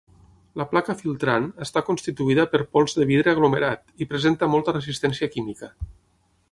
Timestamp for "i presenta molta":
4.05-4.77